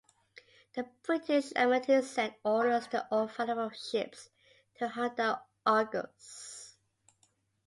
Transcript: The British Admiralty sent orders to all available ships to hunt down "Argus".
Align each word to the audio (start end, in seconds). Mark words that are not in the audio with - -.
The 0.73 0.89
British 1.03 1.51
Admiralty 1.55 2.01
sent 2.01 2.33
orders 2.43 2.87
to 2.87 3.07
all 3.11 3.25
available 3.25 3.69
ships 3.69 4.29
to 4.79 4.87
hunt 4.87 5.17
down 5.17 5.37
"Argus". 5.63 6.75